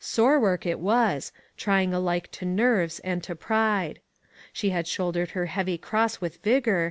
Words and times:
Sore 0.00 0.40
work 0.40 0.64
it 0.64 0.78
was, 0.80 1.32
trying 1.58 1.92
alike 1.92 2.30
to 2.32 2.46
nerves 2.46 2.98
and 3.00 3.22
to 3.24 3.36
pride. 3.36 4.00
She 4.50 4.70
had 4.70 4.86
shouldered 4.86 5.32
her 5.32 5.44
heavy 5.52 5.76
cross 5.76 6.18
with 6.18 6.42
vigor. 6.42 6.90